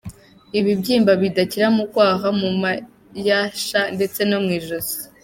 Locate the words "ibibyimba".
0.59-1.11